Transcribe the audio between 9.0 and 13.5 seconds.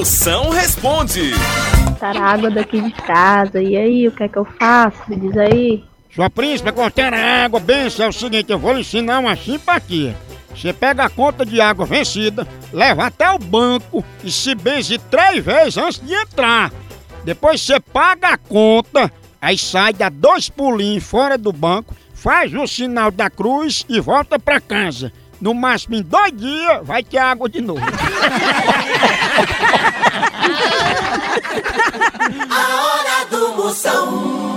uma simpatia. Você pega a conta de água vencida, leva até o